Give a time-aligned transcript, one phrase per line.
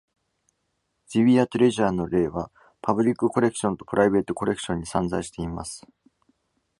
[1.09, 2.49] 「Ziwiye Treasure」の例は、
[2.81, 5.85] パブリックコレクションとプライベートコレクションに散在しています。